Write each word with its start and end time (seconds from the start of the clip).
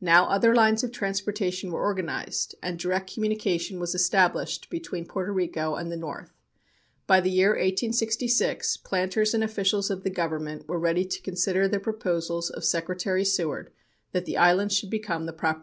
Now 0.00 0.24
other 0.24 0.54
lines 0.54 0.82
of 0.82 0.90
transportation 0.90 1.70
were 1.70 1.82
organized, 1.82 2.54
and 2.62 2.78
direct 2.78 3.12
communication 3.12 3.78
was 3.78 3.94
established 3.94 4.70
between 4.70 5.04
Porto 5.04 5.32
Rico 5.32 5.74
and 5.74 5.92
the 5.92 5.98
north. 5.98 6.32
By 7.06 7.20
the 7.20 7.28
year 7.30 7.50
1866, 7.50 8.78
planters 8.78 9.34
and 9.34 9.44
officials 9.44 9.90
of 9.90 10.02
the 10.02 10.08
Government 10.08 10.66
were 10.66 10.78
ready 10.78 11.04
to 11.04 11.20
consider 11.20 11.68
the 11.68 11.78
proposals 11.78 12.48
of 12.48 12.64
Secretary 12.64 13.22
Seward 13.22 13.70
that 14.12 14.24
the 14.24 14.38
islands 14.38 14.74
should 14.74 14.88
become 14.88 15.26
the 15.26 15.32
property 15.34 15.36
of 15.36 15.36
the 15.36 15.38
United 15.40 15.56
States. 15.56 15.58